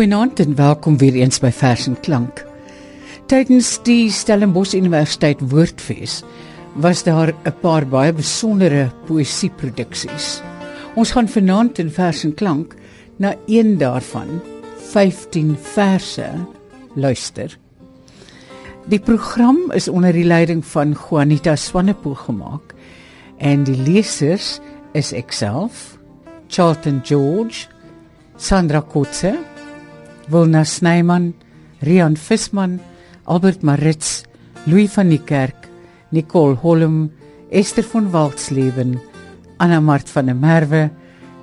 [0.00, 2.38] Goeienaand en welkom weer eens by Vers en Klank.
[3.28, 6.22] Tydens die Stellenbosch Universiteit Woordfees
[6.72, 10.40] was daar 'n paar baie besondere poësieproduksies.
[10.94, 12.74] Ons gaan vanaand in Vers en Klank
[13.16, 14.40] na een daarvan,
[14.76, 16.30] 15 verse,
[16.94, 17.58] luister.
[18.88, 22.74] Die program is onder die leiding van Juanita Swanepoel gemaak
[23.36, 24.60] en die lesers
[24.92, 25.98] is ekself,
[26.48, 27.66] Charlton George,
[28.36, 29.36] Sandra Kotse,
[30.30, 31.34] Wilna Snyman,
[31.82, 32.78] Rian Visman,
[33.26, 34.22] Albert Maritz,
[34.66, 35.68] Louis van die Kerk,
[36.10, 37.10] Nicole Holm,
[37.50, 38.98] Esther van Waldslewen,
[39.58, 40.90] Anna Mart van der Merwe,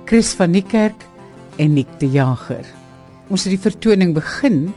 [0.08, 1.04] Chris van die Kerk
[1.58, 2.64] en Nick de Jager.
[3.28, 4.72] Ons het die vertoning begin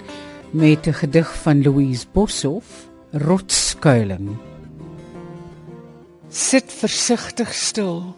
[0.51, 4.37] met 'n gedig van Louise Boshoff, Rotsskuiling.
[6.29, 8.15] Sit versigtig stil.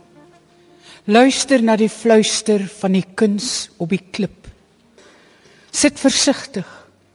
[1.05, 4.42] Luister na die fluister van die kuns op die klip.
[5.73, 6.67] Sit versigtig.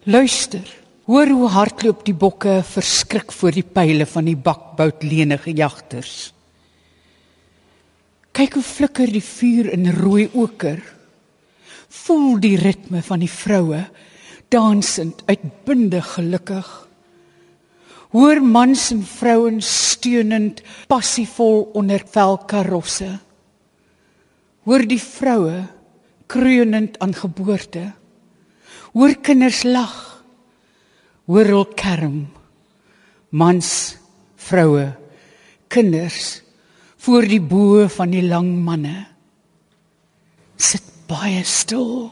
[0.03, 0.67] Luister.
[1.07, 6.33] Hoor hoe hardloop die bokke verskrik voor die pile van die bakbout lenige jagters.
[8.35, 10.83] Kyk hoe flikker die vuur in rooi oker.
[12.03, 13.85] Voel die ritme van die vroue
[14.53, 16.69] dansend uitbundig gelukkig.
[18.11, 23.15] Hoor mans en vrouens steunend passievol onder velkarosse.
[24.67, 25.63] Hoor die vroue
[26.27, 27.87] kreunend aan geboorte.
[28.99, 29.95] Hoor kinders lag.
[31.31, 32.25] Hoor hul kerm.
[33.31, 33.95] Mans,
[34.35, 34.89] vroue,
[35.71, 36.41] kinders
[36.99, 39.05] voor die bo van die lang manne.
[40.59, 42.09] Sit baie stil.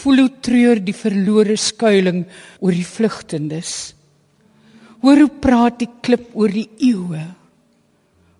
[0.00, 2.32] Voel hoe treur die verlore skuilings
[2.64, 3.92] oor die vlugtendes.
[5.04, 7.26] Hoor hoe praat die klip oor die eeue.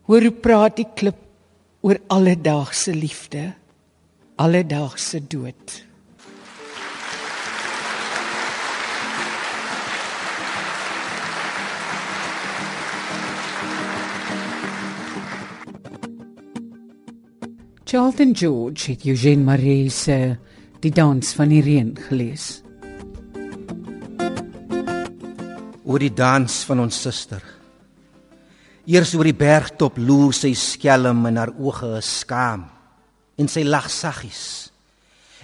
[0.08, 1.20] Hoor hoe praat die klip
[1.84, 3.50] oor alledaagse liefde,
[4.40, 5.82] alledaagse dood.
[17.94, 20.36] Charlton George het Eugene Marie se
[20.82, 22.46] Die dans van die reën gelees.
[25.86, 27.44] Oor die dans van ons suster.
[28.90, 32.64] Eers oor die bergtop loer sy skelm en haar oë is skaam
[33.38, 34.42] en sy lag saggies.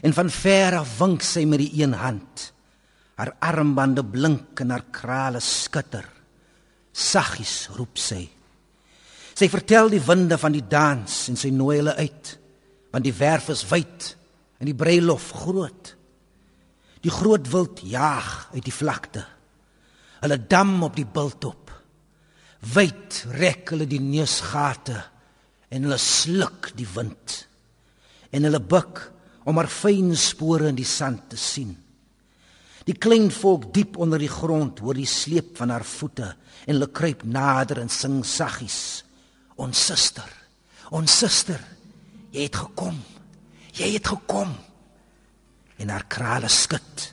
[0.03, 2.49] En van ver af wink sy met die een hand.
[3.15, 6.03] Haar armbande blink en haar krale skitter.
[6.91, 8.25] Saggies roep sy.
[9.39, 12.37] Sy vertel die winde van die dans en sy nooi hulle uit
[12.91, 14.15] want die werf is wyd
[14.61, 15.95] en die breilof groot.
[17.01, 19.25] Die groot wild jaag uit die vlakte.
[20.21, 21.71] Hulle dam op die biltop.
[22.75, 24.99] Wyd rek hulle die neusgate
[25.73, 27.45] en hulle sluk die wind.
[28.35, 29.07] En hulle buig
[29.49, 31.73] om haar fyn spore in die sand te sien.
[32.85, 36.33] Die klein volk diep onder die grond hoor die sleep van haar voete
[36.67, 39.05] en hulle kruip nader en sing saggies.
[39.61, 40.29] Ons suster,
[40.97, 41.61] ons suster,
[42.31, 42.99] Jy het gekom.
[43.75, 44.53] Jy het gekom.
[45.81, 47.07] En haar krale skud.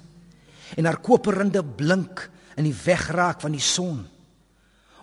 [0.78, 4.04] En haar koperrinde blink in die wegraak van die son.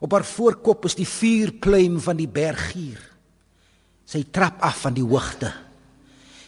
[0.04, 3.00] Op haar voorkop is die vuurpluim van die berggier.
[4.04, 5.50] Sy trap af van die hoogte.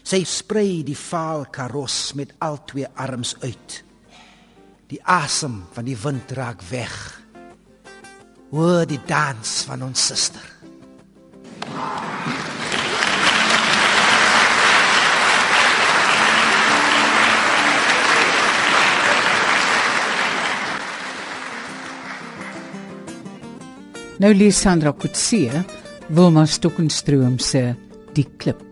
[0.06, 3.80] Sy sprei die vaal karos met al twee arms uit.
[4.86, 6.94] Die asem van die wind raak weg.
[8.52, 10.52] Hoor die dans van ons suster.
[24.16, 25.60] Nou lees Sandra Kutse,
[26.08, 27.74] Wilma Stokenstroom se
[28.16, 28.62] Die klip.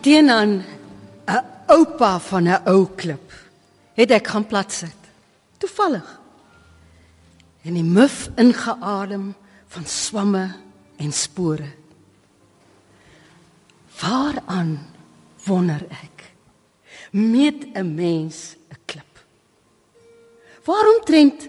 [0.00, 0.62] Teenaan
[1.26, 3.32] 'n oupa van 'n ou klip
[3.94, 5.00] het ek gaan plat sit.
[5.58, 6.20] Toevallig.
[7.62, 9.34] En die muf ingeadem
[9.66, 10.54] van swamme
[10.96, 11.68] en spore.
[14.00, 14.78] Waaraan
[15.44, 16.32] wonder ek?
[17.10, 19.24] Meet 'n mens 'n klip?
[20.64, 21.48] Waarom trend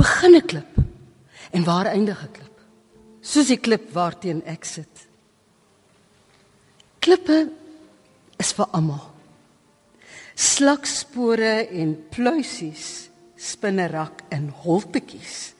[0.00, 0.72] begin 'n klip
[1.50, 2.56] en waar eindig 'n klip?
[3.20, 4.94] Soos die klip waarteen ek sit.
[6.98, 7.48] Klippe
[8.38, 9.10] is vir almal.
[10.34, 15.54] Slakspore en pluisies spinnerak in holtetjies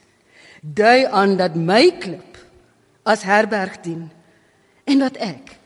[0.60, 2.36] dui aan dat my klip
[3.02, 4.10] as herberg dien
[4.84, 5.56] en dat ek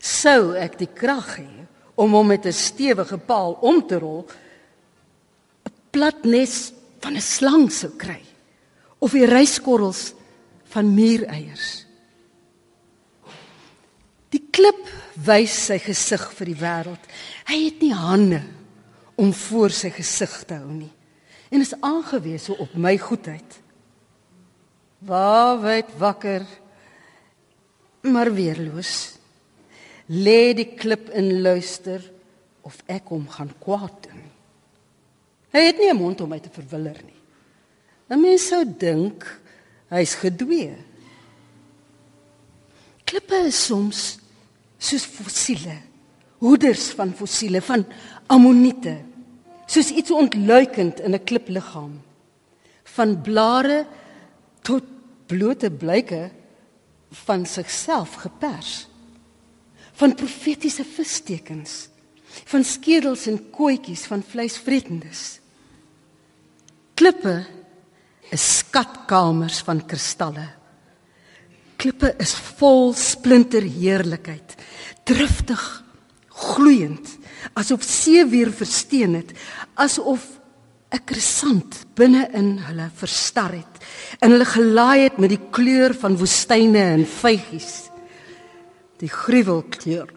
[0.00, 1.66] sou ek die krag hê
[1.96, 4.24] om hom met 'n stewige paal om te rol
[5.66, 8.22] 'n plat nes van 'n slang sou kry
[8.98, 10.14] of die ryskorrels
[10.64, 11.86] van muureiers.
[14.28, 17.04] Die klip wys sy gesig vir die wêreld.
[17.48, 18.42] Hy het nie hande
[19.16, 20.92] om voor sy gesig te hou nie
[21.48, 23.60] en is aangewese op my goedheid.
[24.98, 26.44] Waarheid wakker
[28.00, 29.16] maar weerloos.
[30.08, 32.02] Lê die klip in luister
[32.68, 34.24] of ek hom gaan kwaad doen.
[35.52, 37.20] Hy het nie 'n mond om my te verwiller nie.
[38.10, 39.24] 'n Mens sou dink
[39.90, 40.76] hy's gedwee.
[43.04, 44.18] Klippe is soms
[44.78, 45.76] soos fossiele,
[46.38, 47.84] hoeders van fossiele van
[48.26, 48.98] ammoniete,
[49.66, 52.00] soos iets ontluikend in 'n klipliggaam.
[52.84, 53.86] Van blare
[54.62, 54.84] tot
[55.26, 56.30] blote blyke
[57.10, 58.88] van sigself gepers.
[59.92, 61.88] Van profetiese vistekens,
[62.44, 65.40] van skedels en kooitjies van vleisvretendes.
[66.94, 67.46] Klippe
[68.30, 70.46] is skatkamers van kristalle.
[71.78, 74.56] Klippe is vol splinterheerlikheid,
[75.06, 75.62] driftig,
[76.28, 77.12] gloeiend,
[77.54, 79.30] asof see weer versteen het,
[79.78, 80.38] asof
[80.90, 83.74] 'n krisant binne in hulle verstar het
[84.20, 87.90] en hulle gelaai het met die kleur van woestyne en vygies.
[88.98, 90.08] Die gruwelkleur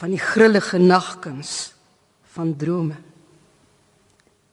[0.00, 1.72] van die grillige nagkuns
[2.32, 2.96] van drome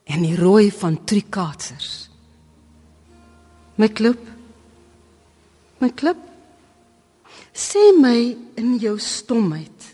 [0.08, 2.08] en die rooi van trikatsers.
[3.80, 4.20] My klub.
[5.80, 6.20] My klub.
[7.52, 8.18] Sê my
[8.60, 9.92] in jou stomheid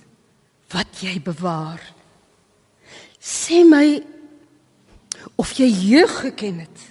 [0.75, 1.83] wat jy bewaar.
[3.19, 3.87] Sê my
[5.41, 6.89] of jy jeug geken het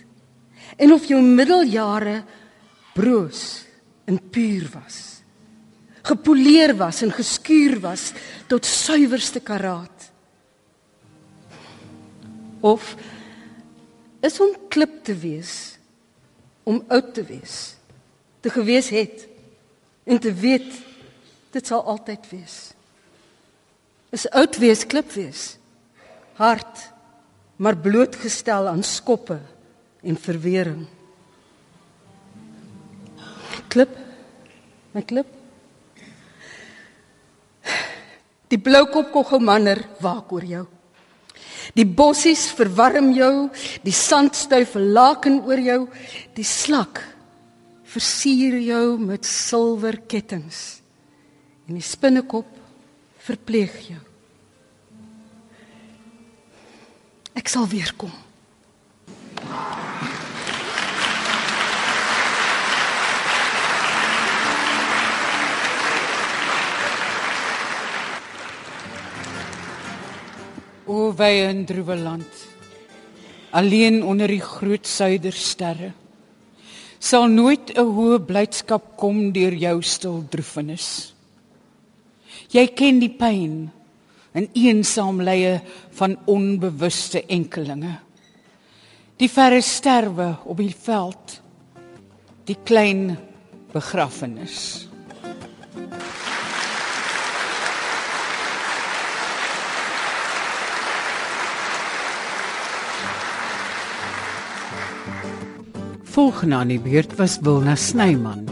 [0.79, 2.21] en of jou middeljare
[2.95, 3.63] broos
[4.09, 5.12] en puur was.
[6.03, 8.11] Gepoleer was en geskuur was
[8.51, 10.09] tot suiwerste karaat.
[12.59, 12.95] Of
[14.23, 15.77] is om klip te wees
[16.63, 17.75] om oud te wees
[18.43, 19.27] te gewees het
[20.03, 20.71] en te weet
[21.55, 22.55] dit sal altyd wees.
[24.15, 25.43] Is oud wees klip wees
[26.39, 26.89] hard
[27.55, 29.37] maar blootgestel aan skoppe
[30.03, 30.87] en verwering.
[33.71, 33.95] Klip
[34.91, 35.42] my klip
[38.53, 40.63] die blou kop koggelmanner waak oor jou
[41.71, 43.49] Die bossies verwarm jou,
[43.85, 45.79] die sandstuif laken oor jou,
[46.35, 47.01] die slak
[47.93, 50.51] versier jou met silwer kettinge
[51.63, 52.49] en die spinnekop
[53.23, 54.01] verpleeg jou.
[57.39, 58.11] Ek sal weer kom.
[71.17, 72.47] Wye en droewe land.
[73.51, 75.91] Alleen onder die groot suidersterre
[77.03, 81.13] sal nooit 'n hoë blydskap kom deur jou stil droefenis.
[82.49, 83.71] Jy ken die pyn
[84.33, 85.61] en eensaam lye
[85.91, 87.99] van onbewuste enkelinge.
[89.17, 91.41] Die verre sterwe op die veld.
[92.45, 93.17] Die klein
[93.73, 94.92] begrafenis.
[106.13, 108.45] Volgende aan die beurt was Wilna Snyman.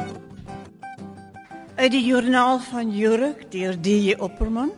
[1.75, 4.71] Uit die joernaal van Jurk deur DJ Opperman.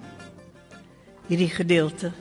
[1.30, 2.12] Hierdie gedeelte.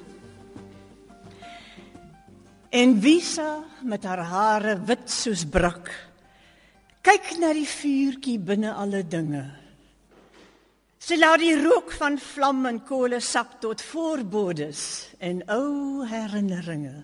[2.71, 5.91] En Wisa met haar hare wit soos brak.
[7.03, 9.49] Kyk na die vuurtjie binne alle dinge.
[11.03, 17.01] Sy laat die rook van vlam en kole sak tot voorbodes en ou herinneringe.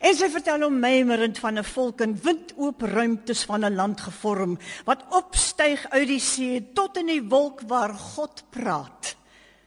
[0.00, 4.58] En sy vertel hom mymerend van 'n volk in windoop ruimtes van 'n land gevorm
[4.84, 9.16] wat opstyg uit die see tot in die wolk waar God praat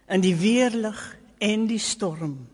[0.08, 2.48] in die weerlig en die storm.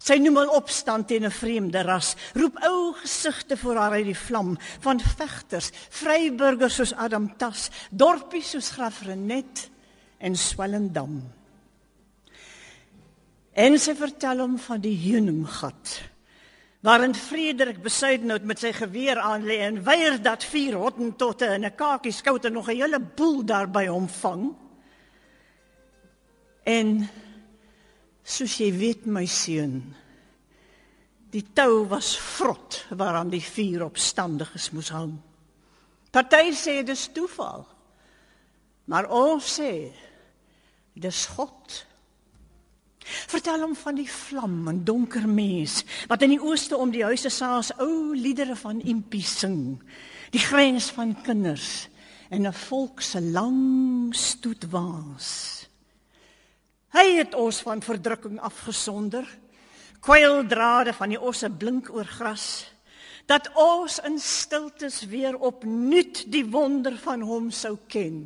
[0.00, 4.16] Sy noem hul opstand teen 'n vreemde ras, roep ou gesigte voor haar uit die
[4.16, 9.70] vlam van vegters, vryburgers soos Adam Tas, dorpies soos Grafrenet
[10.18, 11.32] en Swellendam.
[13.52, 16.09] En sy vertel hom van die Heuninggat
[16.80, 21.74] waarin Frederik Besuidenhout met sy geweer aan lê en weier dat vier hottentotte en 'n
[21.74, 24.54] kakie skouter nog 'n hele boel daarby hom vang.
[26.64, 27.08] En
[28.22, 29.94] soos jy weet my seun,
[31.30, 35.18] die tou was vrot waaraan die vier opstandiges moes hang.
[36.10, 37.66] Party sê dis toeval.
[38.90, 39.92] Maar ons sê
[40.98, 41.86] dis God.
[43.30, 47.30] Vertel hom van die vlam en donker mens wat in die ooste om die huise
[47.30, 49.80] saas ou liedere van impie sing.
[50.30, 51.88] Die grens van kinders
[52.30, 55.66] en 'n volk se lang stoet waas.
[56.90, 59.38] Hy het ons van verdrukking afgesonder.
[60.00, 62.66] Kwyldrade van die osse blink oor gras
[63.30, 68.24] dat ons in stiltes weer opnuut die wonder van hom sou ken.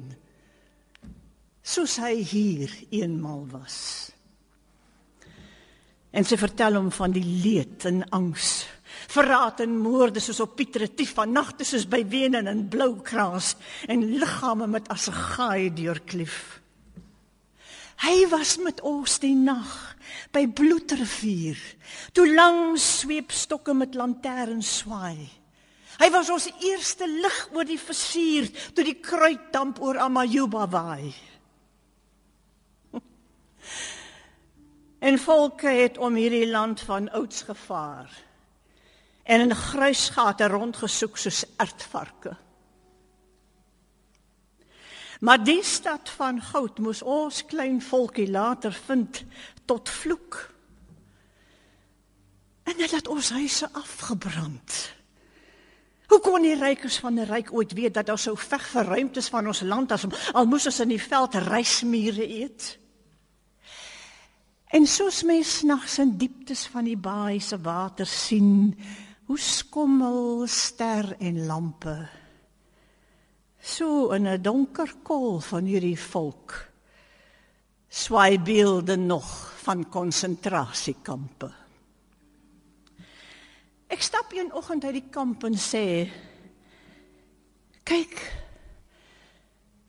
[1.60, 4.13] Soos hy hier eenmal was.
[6.14, 8.64] En sy vertel hom van die leed en angs,
[9.10, 13.56] verraad en moorde soos op Pietretief van nagte soos by Wenen en Bloukraas
[13.90, 16.60] en liggame met as 'n gaai deurklief.
[18.04, 19.96] Hy was met ons die nag
[20.32, 21.58] by Bloedrivier.
[22.12, 25.30] Toe lang sweepstokke met lanterns swaai.
[25.98, 31.14] Hy was ons eerste lig oor die versier toe die kruitdamp oor Amajuba waai.
[35.04, 38.22] En volke het om hierdie land van ouds gevaar
[39.22, 42.36] en in gruisgate rondgesoek soos ertvarke.
[45.20, 49.24] Maar die stad van goud moes ons klein volkie later vind
[49.64, 50.38] tot vloek.
[52.62, 54.92] En dit het ons huise afgebrand.
[56.06, 59.28] Hoe kon die rykers van die ryk ooit weet dat daar sou veg vir ruimtes
[59.28, 62.83] van ons land as al moes ons in die veld rysmure eet?
[64.74, 68.74] En soos mens nags in dieptes van die baai se water sien,
[69.30, 71.94] hoe skommel ster en lampe.
[73.62, 76.74] So in 'n donker kol van hierdie volk
[77.88, 81.52] swaai beelde nog van konsentrasiekampe.
[83.86, 86.10] Ek stap een oggend uit die kamp en sê
[87.84, 88.43] kyk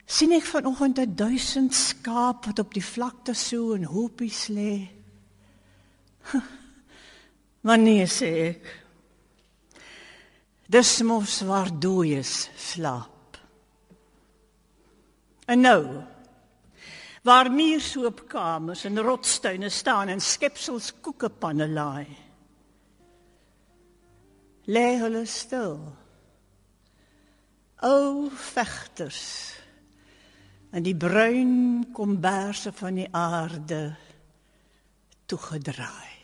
[0.06, 4.88] sien ek vanoggend 'n duisend skaap wat op die vlakte so in hopies lê
[7.68, 8.62] wanneer sê ek
[10.68, 13.16] dis mos waar dooies slaap
[15.46, 16.02] En nou
[17.26, 22.06] waar muursoopkamers en rotstuine staan en skepsels koekepanne laai.
[24.70, 25.80] Lê hulle stil.
[27.82, 29.55] O vegters
[30.76, 33.96] en die bruin komberse van die aarde
[35.24, 36.15] toegedraai.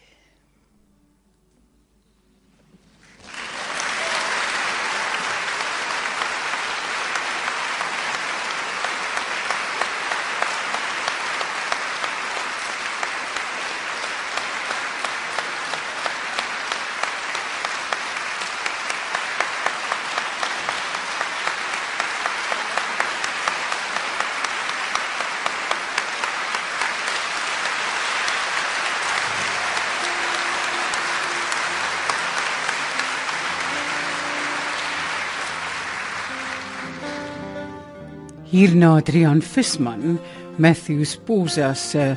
[38.62, 40.21] Hierna Adrian Visman,
[40.57, 42.12] Matthew Sposa se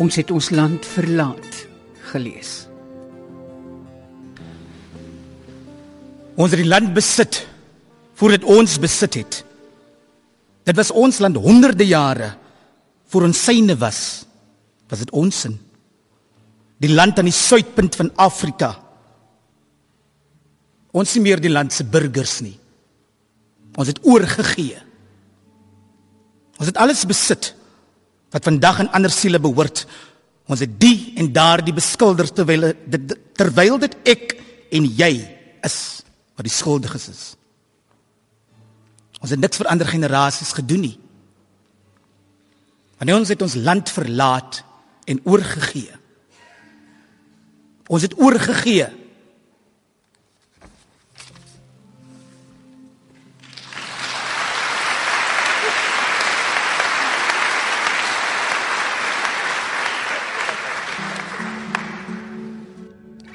[0.00, 1.58] Ons het ons land verlaat
[2.08, 2.52] gelees.
[6.40, 7.42] Ons het die land besit
[8.16, 9.36] voordat ons besit het.
[10.64, 12.30] Dit was ons land honderde jare
[13.12, 14.00] voor ons syne was.
[14.88, 15.58] Was dit ons sin?
[16.80, 18.72] Die land aan die suidpunt van Afrika.
[20.96, 22.56] Ons is nie meer die land se burgers nie.
[23.76, 24.80] Ons het oorgegee.
[26.58, 27.52] Ons het alles besit
[28.34, 29.84] wat vandag aan ander siele behoort.
[30.50, 34.34] Ons het die en daardie beskilder terwyl dit terwyl dit ek
[34.74, 35.12] en jy
[35.66, 35.78] is
[36.34, 37.24] wat die skuldiges is.
[39.22, 40.96] Ons het niks vir ander generasies gedoen nie.
[43.00, 44.60] Wanneer ons het ons land verlaat
[45.10, 45.96] en oorgegee.
[47.88, 48.90] Ons het oorgegee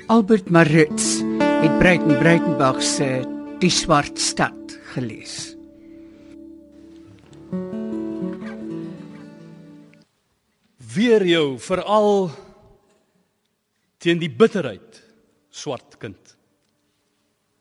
[0.10, 3.22] Albert Maritz het Breiten Breitenbach se
[3.62, 5.54] Die Swart Stad gelees.
[10.94, 12.32] Weer jou veral
[14.01, 14.98] teen die bitterheid
[15.54, 16.34] swart kind.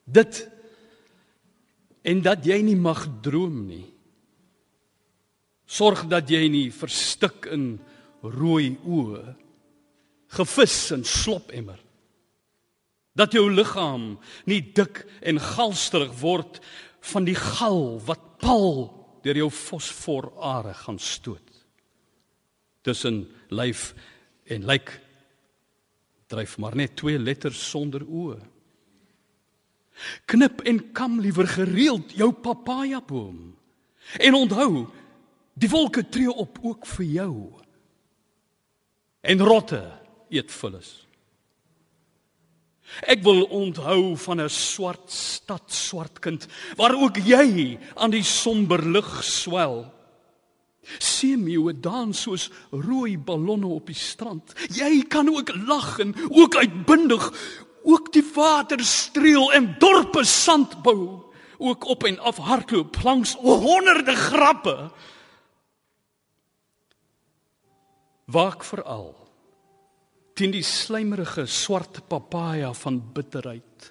[0.09, 0.47] Dit
[2.01, 3.85] en dat jy nie mag droom nie.
[5.69, 7.75] Sorg dat jy nie verstik in
[8.25, 9.37] rooi oë
[10.39, 11.85] gevis in slopemmer
[13.19, 14.13] dat jou liggaam
[14.47, 16.61] nie dik en galsterig word
[17.13, 18.87] van die gal wat pal
[19.27, 21.43] deur jou fosforare gaan stoot.
[22.87, 23.91] Tussen lyf
[24.49, 24.95] en lyk
[26.29, 28.39] dryf maar net twee letters sonder oë
[30.31, 33.57] knip en kam liewer gereeld jou papaja boom
[34.19, 34.87] en onthou
[35.59, 37.33] die wolke tree op ook vir jou.
[39.21, 39.83] En rotte
[40.31, 41.08] eet vullis.
[43.07, 48.83] Ek wil onthou van 'n swart stad, swart kind, waar ook jy aan die somber
[48.83, 49.93] lig swel.
[50.99, 54.55] Seemeeu dans soos rooi ballonne op die strand.
[54.73, 57.33] Jy kan ook lag en ook uitbundig
[57.85, 61.25] ook die water streel en dorpe sand bou,
[61.59, 64.91] ook op en af hardloop langs honderde grappe.
[68.25, 69.28] Waak veral
[70.39, 73.89] teen die slijmerige swart papaja van bitterheid,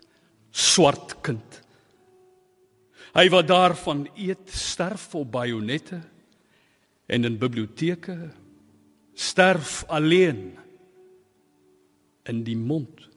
[0.51, 1.57] swart kind.
[3.17, 5.99] Hy wat daarvan eet sterf op bajonette
[7.07, 8.15] en in biblioteke
[9.17, 10.53] sterf alleen
[12.29, 13.07] in die mond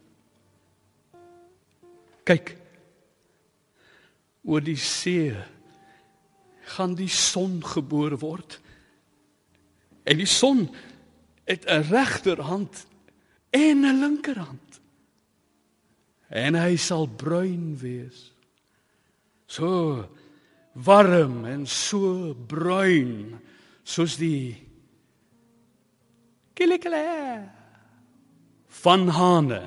[2.24, 2.54] kyk
[4.46, 5.34] oor die see
[6.76, 8.60] gaan die son gebore word
[10.06, 10.68] en die son
[11.50, 12.86] het 'n regterhand
[13.50, 14.80] en 'n linkerhand.
[16.28, 18.32] En hy sal bruin wees.
[19.46, 20.06] So
[20.72, 23.40] warm en so bruin
[23.82, 24.54] soos die
[26.54, 27.48] kilikele
[28.82, 29.62] van hane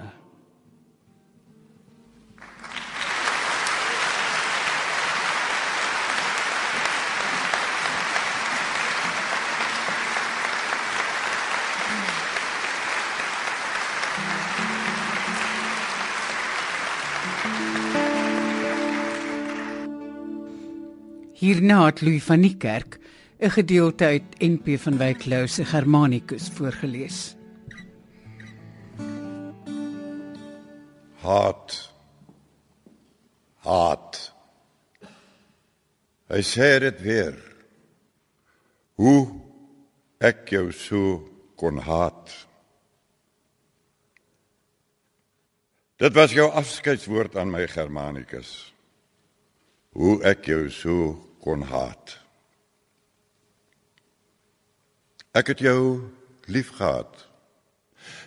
[21.44, 23.00] Hierna het Louis van die Kerk
[23.40, 27.36] 'n gedeelte uit NP van Wyk Lou se Germanicus voorgeles.
[31.20, 31.92] Haat.
[33.56, 34.34] Haat.
[36.28, 37.36] Hy sê dit weer.
[38.96, 39.42] Hoe
[40.20, 42.48] ek jou so kon haat.
[45.96, 48.74] Dit was jou afskeidswoord aan my Germanicus.
[49.90, 52.18] Hoe ek jou so kon haat.
[55.36, 56.10] Ek het jou
[56.48, 57.28] liefgehad.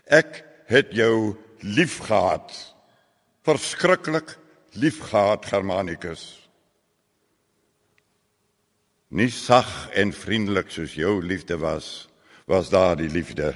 [0.04, 2.52] Ek het jou liefgehad.
[3.46, 4.36] Verskriklik
[4.76, 6.24] liefgehad Germanicus.
[9.08, 12.08] Nie sag en vriendelik soos jou liefde was,
[12.44, 13.54] was daar die liefde.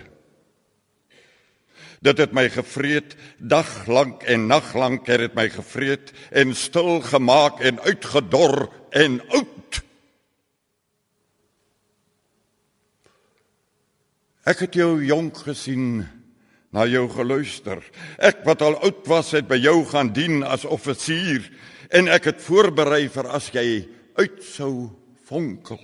[2.01, 7.03] Dit het my gevreet dag lank en nag lank het dit my gevreet en stil
[7.05, 9.83] gemaak en uitgedor en oud.
[14.49, 16.07] Ek het jou jonk gesien,
[16.73, 17.83] na jou geluister.
[18.17, 21.45] Ek wat al oud was het by jou gaan dien as offisier
[21.91, 23.67] en ek het voorberei vir as jy
[24.17, 24.89] uit sou
[25.29, 25.83] vonkel.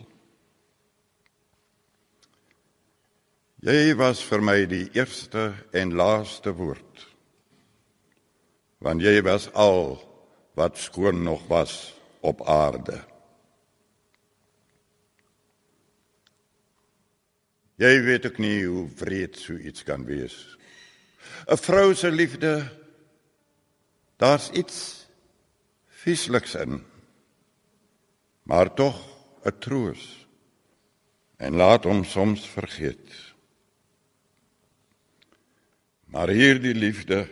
[3.64, 7.06] Jy was vir my die eerste en laaste woord.
[8.84, 9.96] Want jy was al
[10.56, 13.00] wat skoon nog was op aarde.
[17.80, 20.36] Jy weet ek nie hoe wreed so iets kan wees.
[21.48, 22.68] 'n Vrou se liefde
[24.16, 25.08] daar's iets
[26.04, 26.84] viesliks in.
[28.44, 28.96] Maar tog
[29.44, 30.26] 'n troos.
[31.36, 33.25] En laat hom soms vergeet.
[36.16, 37.26] Maar hierdie liefde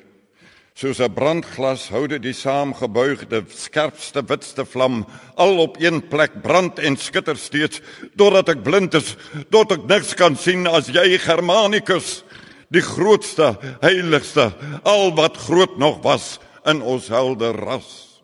[0.75, 6.79] Soos 'n brandglas hou dit die saamgebuigde skerpste witste vlam al op een plek brand
[6.79, 7.81] en skitter steeds
[8.17, 9.15] totdat ek blind is,
[9.51, 12.25] tot ek niks kan sien as jy Germanicus,
[12.69, 18.21] die grootste, heiligste, al wat groot nog was in ons helder ras.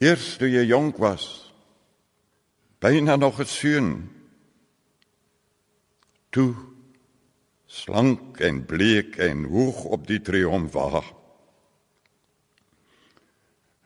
[0.00, 1.52] Eers toe jy jonk was,
[2.80, 4.21] byna nog 'n seun
[6.32, 6.52] toe
[7.68, 11.12] slank en bleek en hoog op die triomf waag.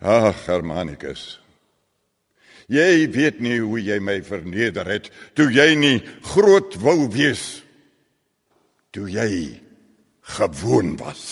[0.03, 1.37] Ag Germanicus.
[2.71, 5.99] Jy weet nie hoe jy my verneder het toe jy nie
[6.35, 7.63] groot wou wees
[8.91, 9.61] toe jy
[10.37, 11.23] gewoon was.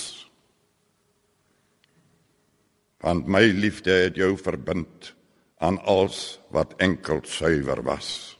[3.02, 5.12] Want my liefde het jou verbind
[5.58, 8.33] aan alles wat enkel suiwer was.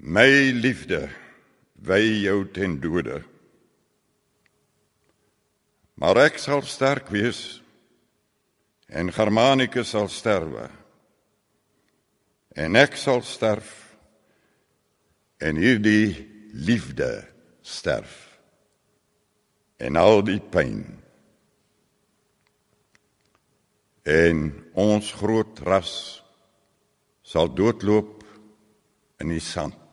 [0.00, 1.10] My liefde
[1.84, 3.18] wy jou ten dode.
[6.00, 7.60] Maar ek sal sterk wees
[8.88, 10.70] en Germanicus sal sterwe.
[12.56, 13.68] En ek sal sterf
[15.44, 16.16] en hierdie
[16.56, 17.10] liefde
[17.60, 18.40] sterf.
[19.76, 20.80] En al die pyn.
[24.08, 24.48] En
[24.80, 25.92] ons groot ras
[27.20, 28.24] sal doodloop
[29.20, 29.89] in die sand.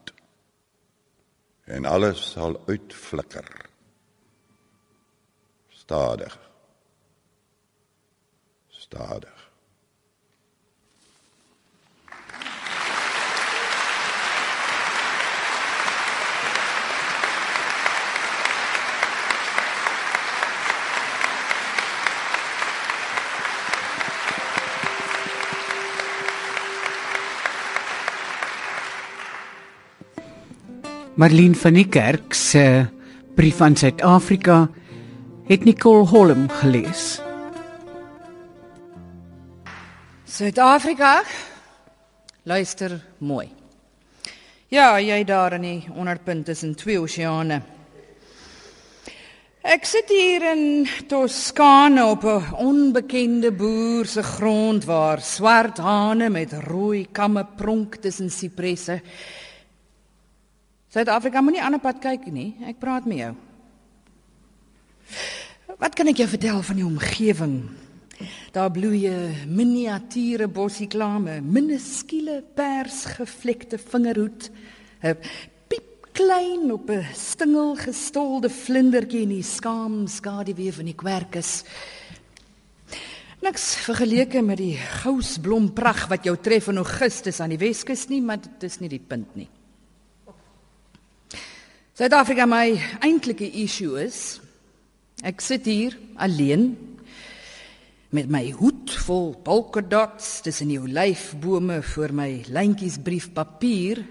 [1.68, 3.48] En alles sal uitflikker.
[5.70, 6.38] Stadig.
[8.68, 9.37] Stadig.
[31.18, 32.86] Marlene van die Kerk se
[33.34, 34.68] brief aan Suid-Afrika
[35.48, 37.18] het Nicole Holm gelees.
[40.30, 41.24] Suid-Afrika.
[42.46, 43.50] Luister mooi.
[44.70, 47.64] Ja, jy daar in die onderpunt tussen twee oseane.
[49.66, 56.54] Ek sit hier in Toskane op 'n onbekende boer se grond waar swart hane met
[56.54, 59.02] rooi kamme pronk tussen sipresse.
[60.88, 62.56] Suid-Afrika moenie aan 'n pad kyk nie.
[62.64, 63.36] Ek praat met jou.
[65.78, 67.70] Wat kan ek jou vertel van die omgewing?
[68.52, 69.10] Daar bloei
[69.46, 74.50] miniature bossie klame, minuskule persgevlekte vingerhoed,
[75.04, 75.18] 'n
[75.68, 81.64] piep klein op 'n stingel gestolde vlindertjie in die skaam skaduwee van die kwerkus.
[83.42, 88.42] Niks vergeleke met die gousblompragt wat jou tref in Augustus aan die Weskus nie, maar
[88.42, 89.50] dit is nie die punt nie.
[91.98, 94.38] Suid-Afrika my eintlike issue is
[95.26, 96.68] ek sit hier alleen
[98.14, 104.04] met my hoed vol polka dots tussen die olyfbome voor my lyntjies briefpapier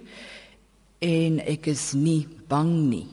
[0.99, 3.07] en ek is nie bang nie.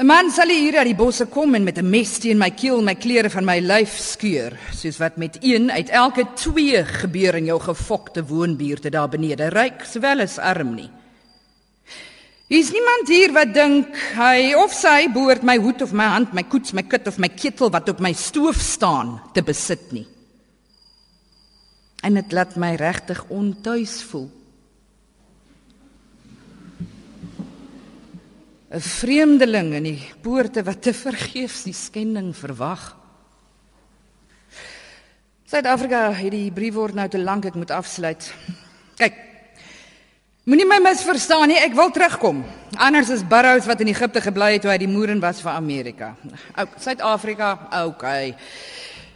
[0.00, 2.80] 'n Man sal hier uit die bosse kom en met 'n mes teen my keel
[2.80, 7.52] my klere van my lyf skeur, soos wat met een uit elke twee gebeur in
[7.52, 10.90] jou gefokte woonbuurte daar benede, ryk sowel as arm nie.
[12.52, 16.44] Hier's niemand hier wat dink hy of sy behoort my hoed of my hand, my
[16.44, 20.04] koets, my kit of my ketel wat op my stoof staan te besit nie.
[22.04, 24.28] En dit laat my regtig ontuis voel.
[28.74, 32.96] 'n Vreemdeling in die poorte wat te vergeefs die skending verwag.
[35.46, 38.34] Suid-Afrika het die brief word nou te lank ek moet afsluit.
[38.98, 39.14] Kyk,
[40.44, 42.42] Moenie my misverstaan nie, ek wil terugkom.
[42.76, 46.10] Anders is Burroughs wat in Egipte gebly het toe hy die moeren was vir Amerika.
[46.60, 47.54] Ou Suid-Afrika,
[47.86, 48.34] okay.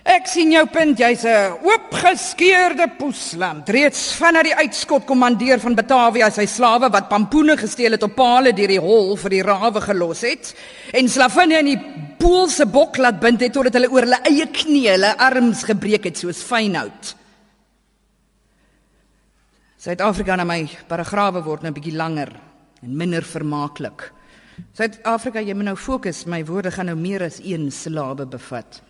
[0.09, 3.69] Ek sien jou punt, jy's 'n oopgeskeurde poesland.
[3.69, 8.55] Reeds vanaf die uitskot kommandeur van Batavia sy slawe wat pampoene gesteel het op palle
[8.55, 10.55] deur die hol vir die rawe gelos het
[10.95, 11.81] en slavinne in die
[12.17, 16.17] poolse bok laat bind het totdat hulle oor hulle eie knie hulle arms gebreek het
[16.17, 17.19] soos fynhout.
[19.79, 22.33] Suid-Afrika na my paragrawe word nou 'n bietjie langer
[22.83, 24.11] en minder vermaaklik.
[24.75, 28.83] Suid-Afrika, jy moet nou fokus, my woorde gaan nou meer as een silabe bevat.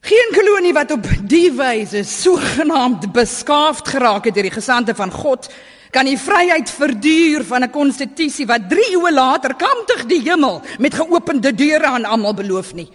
[0.00, 5.52] Geen kolonie wat op die wyse sogenaamd beskaafd geraak het deur die gesande van God,
[5.90, 10.94] kan die vryheid verduur van 'n konstitusie wat 3 eeue later kamptig die hemel met
[10.94, 12.88] geopende deure aan almal beloof nie.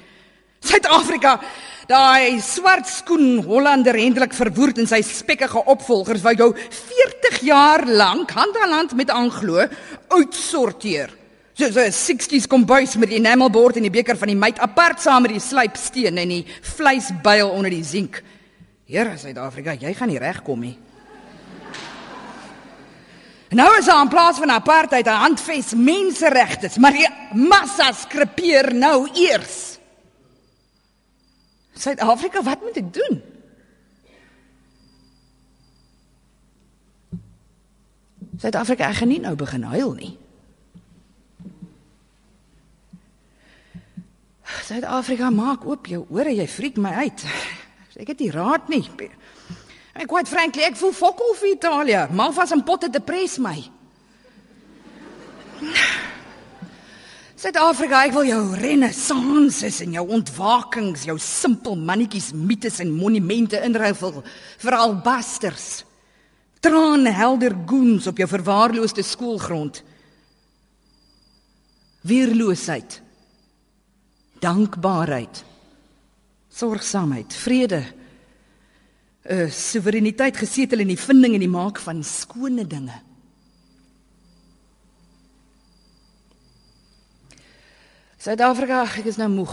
[0.60, 1.40] Suid-Afrika
[1.90, 8.30] Daai swart skoen Hollander hendelik verwoerd en sy spekkige opvolgers wou jou 40 jaar lank
[8.38, 9.64] hand aan hand met Anglo
[10.14, 11.10] uitsorteer.
[11.58, 15.02] So so 'n 60s kombuis met die enamelbord en die beker van die meid apart
[15.02, 18.22] saam met die slypsteen en die vleisbuil onder die sink.
[18.86, 20.78] Here Suid-Afrika, jy gaan nie regkom nie.
[23.50, 29.10] Nou is daar in plaas van apartheid 'n handves menseregtes, maar die massa skrepeer nou
[29.16, 29.69] eers.
[31.80, 33.22] Suid-Afrika, wat moet ek doen?
[38.40, 40.12] Suid-Afrika, ek gaan nie nou begin huil nie.
[44.68, 47.26] Suid-Afrika, maak oop jou ore, jy freak my uit.
[48.00, 48.84] Ek het nie raad nie.
[50.00, 52.06] Ek quite frankly, ek voel fokol vir Italië.
[52.16, 53.58] Malvas en potte depres my.
[57.40, 63.96] Suid-Afrika, ek wil jou renessanses en jou ontwakings, jou simpel mannetjies, mites en monumente inruil
[63.96, 65.86] vir albasters.
[66.60, 69.80] Traanhelder goons op jou verwaarloosde skoolgrond.
[72.12, 73.00] Weerloosheid.
[74.44, 75.44] Dankbaarheid.
[76.52, 77.86] Sorgsaamheid, vrede.
[79.30, 83.00] 'n Soewereiniteit gesetel in die vinding en die maak van skone dinge.
[88.20, 89.52] Suid-Afrika, ek is nou moeg.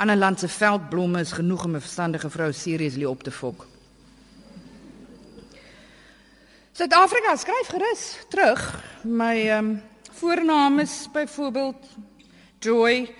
[0.00, 3.66] Ander land se veldblomme is genoeg om 'n verstandige vrou seriously op te fok.
[6.72, 8.62] Suid-Afrika skryf gerus terug.
[9.02, 11.84] My ehm um, voornaam is byvoorbeeld
[12.58, 13.14] Joy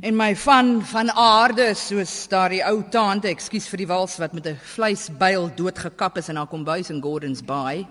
[0.00, 4.46] en my van van aarde soos daardie ou tante, ekskuus vir die wals wat met
[4.46, 7.86] 'n vleisbyl doodgekap is in haar kombuis in Gordons Bay.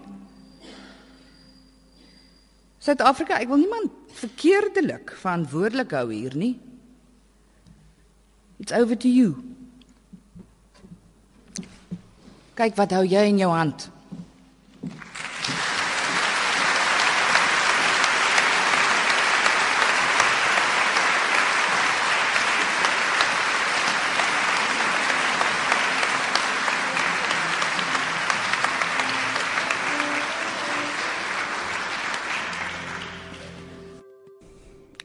[2.82, 6.56] Suid-Afrika, ek wil niemand verkeerdelik verantwoordelik hou hier nie.
[8.62, 9.38] It's over to you.
[12.58, 13.88] Kyk wat hou jy in jou hand?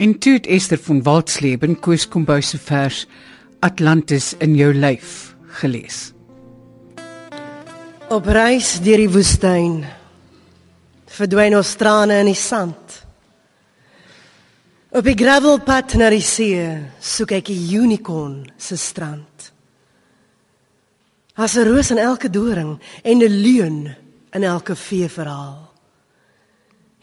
[0.06, 3.06] En toe het Esther van Waldsleben Koos Kombuis se vers
[3.58, 6.12] Atlantis in jou lyf gelees.
[8.14, 9.80] Op reis deur die woestyn
[11.10, 13.00] verdwyn ons trane in die sand.
[14.94, 16.62] Op die gravelpad na die see
[17.02, 19.52] soek ek 'n unicorn se strand.
[21.34, 23.96] As 'n roos in elke doring en 'n leuen
[24.30, 25.65] in elke vee verhaal.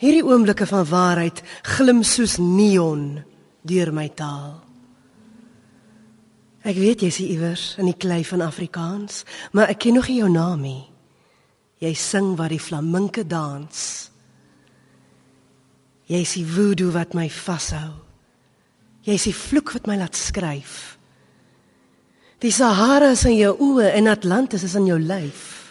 [0.04, 1.39] Hierdie oomblikke van waarheid
[1.78, 3.22] glim soos neon
[3.63, 4.58] deur my taal.
[6.68, 9.22] Ek weet jy's iewers in die klei van Afrikaans,
[9.56, 10.84] maar ek ken nog nie jou naam nie.
[11.80, 13.80] Jy sing waar die flaminke dans.
[16.12, 17.96] Jy's die voodoo wat my vashou.
[19.08, 20.98] Jy's die vloek wat my laat skryf.
[22.44, 25.62] Die Sahara is in jou oë en Atlantis is in jou lyf.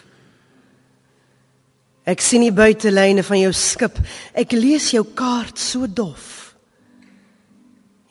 [2.03, 3.99] Ek sien die buitelyne van jou skip.
[4.35, 6.55] Ek lees jou kaart so dof.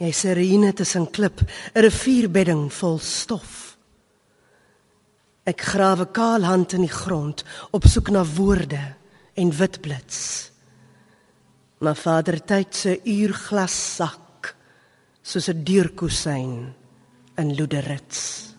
[0.00, 1.40] Jy serene tussen klip,
[1.74, 3.76] 'n rivierbedding vol stof.
[5.46, 8.94] Ek grawe kaal hand in die grond op soek na woorde
[9.34, 10.50] en wit blits.
[11.78, 14.54] Maar Vader tyd se uurglas sak
[15.22, 16.74] soos 'n deurkusyn
[17.36, 18.51] in loederits.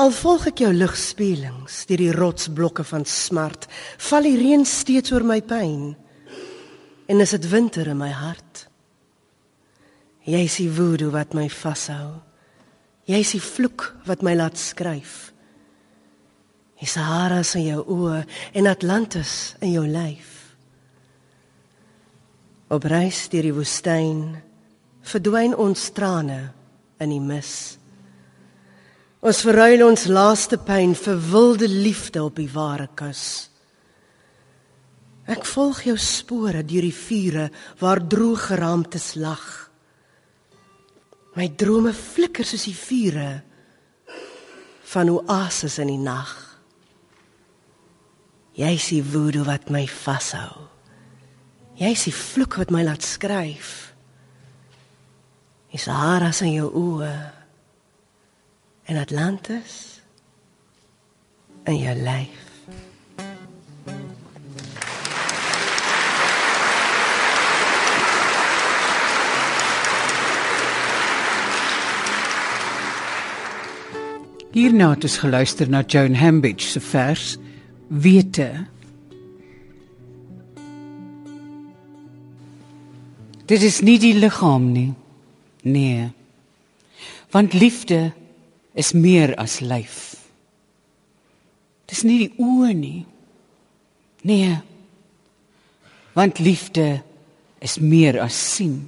[0.00, 3.66] Al volg ek jou ligspelings deur die rotsblokke van smart,
[4.00, 5.90] val die reën steeds oor my pyn.
[7.10, 8.64] En is dit winter in my hart?
[10.24, 12.14] Jy is die woede wat my vashou.
[13.10, 15.34] Jy is die vloek wat my laat skryf.
[16.80, 18.22] Die Sahara is in jou oë
[18.56, 20.30] en Atlantis in jou lyf.
[22.72, 24.22] Op reis deur die woestyn
[25.10, 26.40] verdwyn ons trane
[27.02, 27.79] in die mis.
[29.20, 33.50] Ons verruil ons laaste pyn vir wilde liefde op die ware kus.
[35.28, 37.50] Ek volg jou spore deur die vure
[37.82, 39.44] waar droog geraamtes lag.
[41.36, 43.28] My drome flikker soos die vure
[44.90, 46.32] van oases in die nag.
[48.56, 50.64] Jy is die woede wat my vashou.
[51.76, 53.92] Jy is die vloek wat my laat skryf.
[55.76, 57.12] Is haar as in jou oë
[58.90, 60.00] en Atlantis
[61.64, 62.46] in jou lyf.
[74.50, 77.36] Hierna het ons geluister na Joan Hambidge se vers
[77.86, 78.50] Wete.
[83.46, 84.88] Dit is nie die liggaam nie.
[85.62, 86.10] Nee.
[87.30, 88.10] Want liefde
[88.74, 90.14] is meer as lyf.
[91.90, 93.00] Dis nie die oë nie.
[94.28, 94.54] Nee.
[96.14, 97.00] Want liefde
[97.58, 98.78] is meer as sien.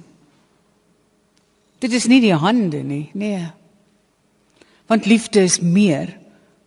[1.83, 3.09] Dit is nie die hande nie.
[3.17, 3.43] Nee.
[4.87, 6.13] Want liefde is meer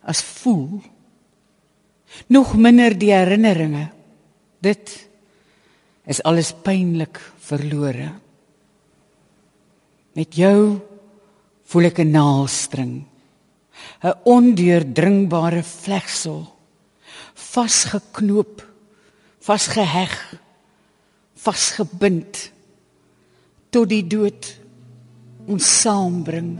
[0.05, 0.77] as voel.
[2.29, 3.87] Nog minder die herinneringe.
[4.61, 4.93] Dit
[6.07, 8.11] is alles pynlik verlore.
[10.17, 10.77] Met jou
[11.67, 13.06] voel ek 'n naaldstring
[14.03, 16.45] 'n ondeurdringbare vlegsel
[17.33, 18.61] vasgeknoop
[19.47, 20.13] vasgeheg
[21.33, 22.51] vasgebind
[23.69, 24.53] tot die dood
[25.47, 26.57] ons saambring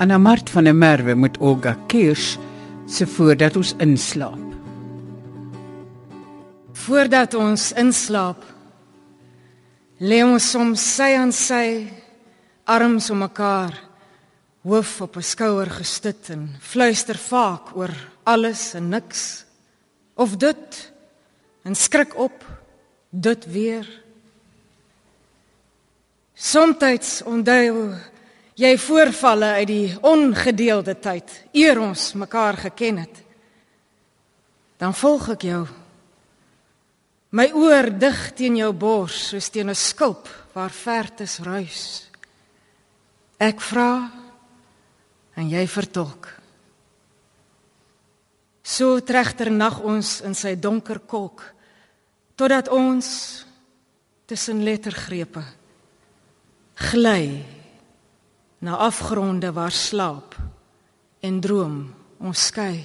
[0.00, 2.38] Anna Mart van der Merwe met Olga Kirsch
[2.90, 4.46] se voordat ons inslaap.
[6.72, 8.42] Voordat ons inslaap,
[10.02, 11.86] lê ons soms sy aan sy,
[12.64, 13.76] arms om mekaar,
[14.66, 19.44] hoof op 'n skouer gestit en fluister vaak oor alles en niks
[20.14, 20.92] of dit
[21.64, 22.44] en skrik op
[23.10, 23.86] dit weer
[26.40, 27.94] Somstyds onthou
[28.60, 33.20] jy voorvalle uit die ongedeelde tyd eer ons mekaar geken het.
[34.80, 35.62] Dan volg ek jou.
[37.36, 42.10] My oor dig teen jou bors soos teen 'n skulp waar vertes ruis.
[43.38, 44.10] Ek vra
[45.36, 46.28] en jy vertolk.
[48.62, 51.54] So tregter nag ons in sy donker kolk
[52.36, 53.44] totdat ons
[54.26, 55.44] tussen lettergrepe
[56.74, 57.44] gly
[58.60, 60.36] na afgronde waar slaap
[61.20, 62.84] en droom ons skei.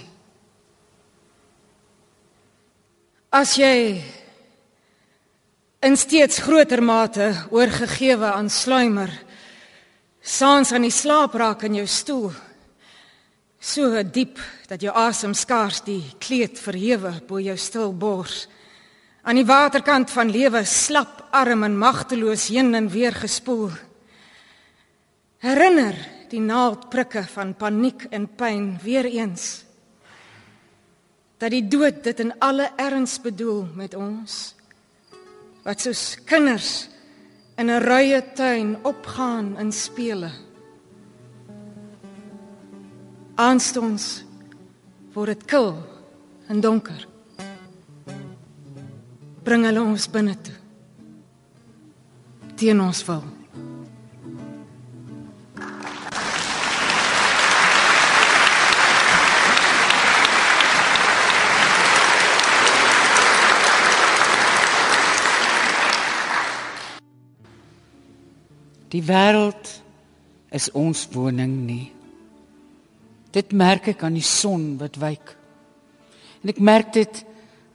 [3.35, 3.99] As jy
[5.83, 9.11] in steeds groter mate oorgegewe aan sluimer
[10.23, 12.31] saans aan die slaap raak in jou stoel
[13.59, 18.45] so diep dat jou asem skaars die kleed verhewe bo jou stil bors.
[19.25, 23.73] Aan die waterkant van lewe slap arm en magteloos heen en weer gespoel
[25.45, 25.97] herinner
[26.31, 29.63] die naaldprikke van paniek en pyn weer eens
[31.37, 34.55] dat die dood dit in alle erns bedoel met ons
[35.65, 36.89] wat soos kinders
[37.57, 40.31] in 'n ruie tuin opgaan in spele
[43.35, 44.23] aanstonds
[45.13, 45.75] word dit kil
[46.47, 47.07] en donker
[49.45, 50.57] bring hulle ons binne toe.
[52.57, 53.34] Teen ons wil.
[68.95, 69.67] Die wêreld
[70.55, 71.89] is ons woning nie.
[73.35, 75.33] Dit merk ek aan die son wat wyk.
[76.39, 77.23] En ek merk dit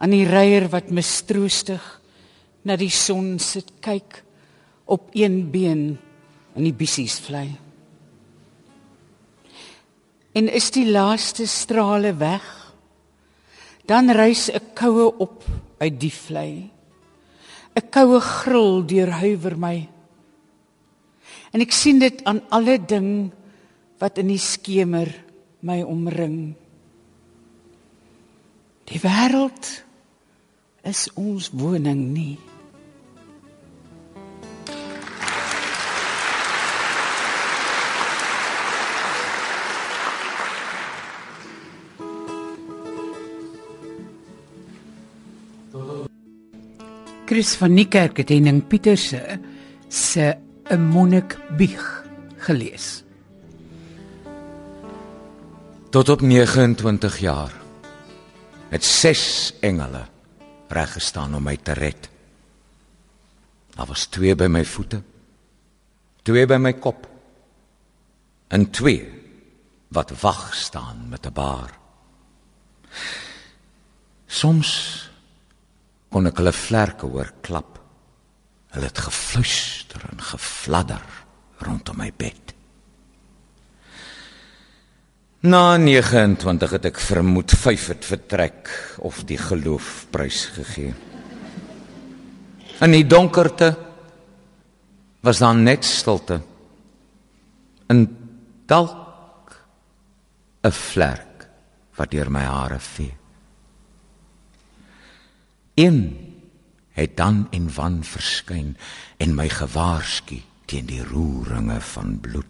[0.00, 1.82] aan die reier wat mistroostig
[2.64, 4.22] na die son sit kyk
[4.88, 5.84] op een been
[6.56, 7.50] in die bissies vlei.
[10.32, 12.46] En is die laaste strale weg,
[13.84, 15.44] dan rys 'n koue op
[15.80, 16.70] uit die vlei.
[17.76, 19.99] 'n Koue gril deurhuiwer my.
[21.50, 23.30] En ek sien dit aan alle ding
[23.98, 25.10] wat in die skemer
[25.66, 26.54] my omring.
[28.90, 29.66] Die wêreld
[30.86, 32.38] is ons woning nie.
[47.30, 49.20] Chris van Niekerk het Henning Pieterse
[49.86, 50.32] se
[50.70, 52.04] 'n monnik bieg
[52.36, 53.02] gelees.
[55.90, 57.52] Tot op 29 jaar
[58.68, 60.06] het ses engele
[60.68, 62.08] reg gestaan om my te red.
[63.74, 65.02] Daar was twee by my voete,
[66.22, 67.08] twee by my kop
[68.48, 69.10] en twee
[69.88, 71.78] wat wag staan met 'n baar.
[74.26, 74.70] Soms
[76.08, 77.79] kon ek hulle vlerke hoor klap.
[78.70, 81.02] Hulle het gefluister en gefladder
[81.58, 82.54] rondom my bed.
[85.40, 90.92] Na 29 het ek vermoed 5 het vertrek of die geloof prys gegee.
[92.80, 93.72] In die donkerte
[95.24, 96.40] was daar net stilte.
[97.88, 98.04] In
[98.66, 99.56] dalk
[100.62, 101.48] 'n vlek
[101.96, 103.16] wat deur my hare vee.
[105.74, 106.29] Een
[107.00, 108.74] het dan in wan verskyn
[109.16, 112.46] en my gewaarsku teen die roeringe van bloed.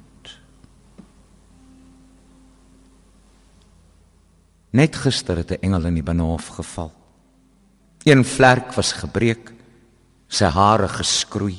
[4.70, 6.92] Net gister het 'n engel in die binnenhof geval.
[8.05, 9.53] Een vlerk was gebreek,
[10.28, 11.59] sy hare geskroei.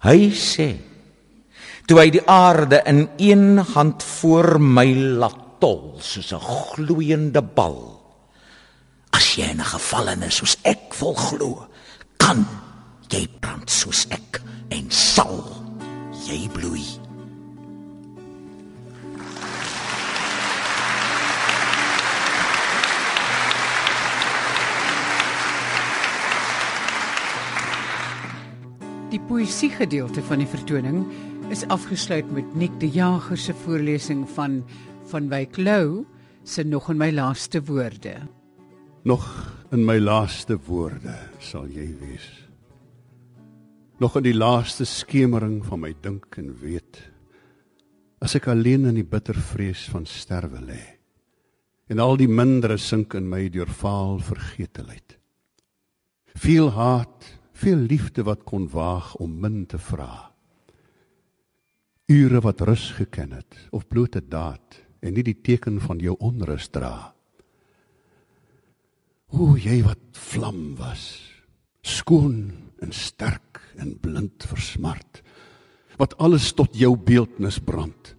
[0.00, 0.76] Hy sê:
[1.86, 7.97] "Toe hy die aarde in een hand voor my laat tol soos 'n gloeiende bal.
[9.18, 11.66] As jy in 'n gevallenes soos ek wil glo,
[12.22, 12.46] kan
[13.10, 14.38] jy brand soos ek
[14.70, 15.42] en sal
[16.22, 16.86] jy bloei."
[29.10, 31.02] Die poësie gedeelte van die vertoning
[31.50, 34.62] is afgesluit met Nick de Jager se voorlesing van
[35.10, 36.06] van Wyk Lou
[36.44, 38.37] se nog in my laaste woorde.
[39.02, 39.24] Nog
[39.70, 42.26] in my laaste woorde sal jy wees.
[43.98, 47.02] Nog in die laaste skemering van my dink en weet
[48.18, 50.84] As ek alleen in die bitter vrees van sterwe lê
[51.88, 55.14] en al die mindere sink in my deur vaal vergeteheid.
[56.36, 57.24] Veel haat,
[57.56, 60.28] veel liefde wat kon waag om min te vra.
[62.12, 66.68] Ure wat rus geken het of blote daad en nie die teken van jou onrus
[66.68, 67.14] dra.
[69.28, 71.20] O jy wat vlam was,
[71.84, 72.48] skoon
[72.80, 75.20] en sterk en blind vir smart
[75.98, 78.14] wat alles tot jou beeldnis brand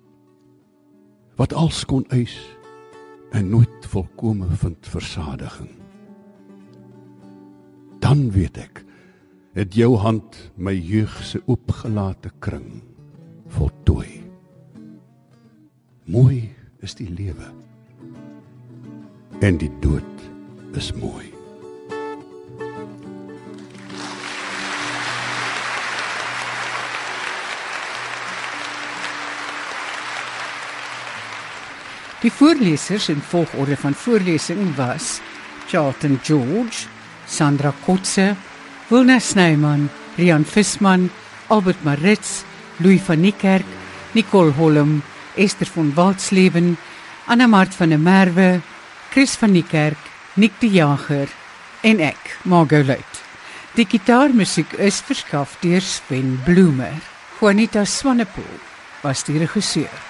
[1.40, 2.36] wat als kon eis
[3.34, 5.72] en nooit volkome vind versadiging.
[8.04, 8.84] Dan weet ek
[9.58, 12.84] het jou hand my jeug se oopgelate kring
[13.56, 14.20] voltooi.
[16.06, 16.50] Mooi
[16.86, 17.50] is die lewe
[19.42, 20.30] en die dood
[20.76, 21.34] is mooi.
[32.20, 35.20] Die voorlesers in volgorde van voorlesing was
[35.68, 36.88] Charlton George,
[37.28, 38.36] Sandra Kotse,
[38.88, 41.10] Wilna Snyman, Rian Visman,
[41.48, 42.44] Albert Maritz,
[42.78, 43.66] Louis van Niekerk,
[44.12, 45.02] Nicole Holm,
[45.36, 46.78] Esther von Waldsleven,
[47.26, 48.62] Anna Mart van der Merwe,
[49.10, 51.28] Chris van Niekerk, Nick die Jager
[51.82, 53.24] en ek, Margot Luit.
[53.74, 57.02] Die gitaarmusiek is verskaf deur Sven Bloemer.
[57.40, 58.60] Juanita Swanepoel
[59.02, 60.09] was die regisseur.